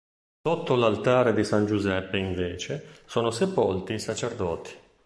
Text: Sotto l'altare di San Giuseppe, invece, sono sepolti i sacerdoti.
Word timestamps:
Sotto 0.41 0.73
l'altare 0.73 1.31
di 1.31 1.43
San 1.43 1.67
Giuseppe, 1.67 2.17
invece, 2.17 3.01
sono 3.05 3.29
sepolti 3.29 3.93
i 3.93 3.99
sacerdoti. 3.99 4.71